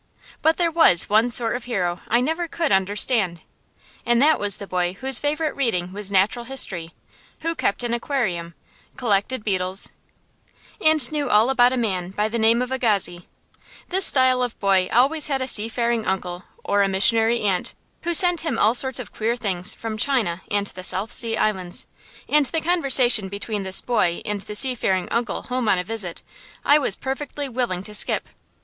But 0.41 0.57
there 0.57 0.71
was 0.71 1.11
one 1.11 1.29
sort 1.29 1.55
of 1.55 1.65
hero 1.65 1.99
I 2.07 2.21
never 2.21 2.47
could 2.47 2.71
understand, 2.71 3.41
and 4.03 4.19
that 4.19 4.39
was 4.39 4.57
the 4.57 4.65
boy 4.65 4.93
whose 4.93 5.19
favorite 5.19 5.55
reading 5.55 5.93
was 5.93 6.11
natural 6.11 6.45
history, 6.45 6.95
who 7.41 7.53
kept 7.53 7.83
an 7.83 7.93
aquarium, 7.93 8.55
collected 8.97 9.43
beetles, 9.43 9.89
and 10.83 11.11
knew 11.11 11.29
all 11.29 11.51
about 11.51 11.71
a 11.71 11.77
man 11.77 12.09
by 12.09 12.27
the 12.27 12.39
name 12.39 12.63
of 12.63 12.71
Agassiz. 12.71 13.21
This 13.89 14.07
style 14.07 14.41
of 14.41 14.59
boy 14.59 14.89
always 14.91 15.27
had 15.27 15.39
a 15.39 15.47
seafaring 15.47 16.07
uncle, 16.07 16.45
or 16.63 16.81
a 16.81 16.87
missionary 16.87 17.41
aunt, 17.41 17.75
who 18.01 18.15
sent 18.15 18.41
him 18.41 18.57
all 18.57 18.73
sorts 18.73 18.97
of 18.97 19.13
queer 19.13 19.35
things 19.35 19.71
from 19.71 19.99
China 19.99 20.41
and 20.49 20.65
the 20.65 20.83
South 20.83 21.13
Sea 21.13 21.37
Islands; 21.37 21.85
and 22.27 22.47
the 22.47 22.59
conversation 22.59 23.29
between 23.29 23.61
this 23.61 23.81
boy 23.81 24.23
and 24.25 24.41
the 24.41 24.55
seafaring 24.55 25.07
uncle 25.11 25.43
home 25.43 25.69
on 25.69 25.77
a 25.77 25.83
visit, 25.83 26.23
I 26.65 26.79
was 26.79 26.95
perfectly 26.95 27.47
willing 27.47 27.83
to 27.83 27.93
skip. 27.93 28.29